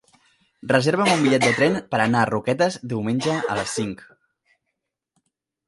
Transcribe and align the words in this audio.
Reserva'm 0.69 1.11
un 1.15 1.19
bitllet 1.25 1.45
de 1.47 1.51
tren 1.59 1.77
per 1.91 1.99
anar 2.05 2.23
a 2.23 2.29
Roquetes 2.31 2.79
diumenge 2.95 3.37
a 3.57 3.61
les 3.63 3.77
cinc. 3.81 4.05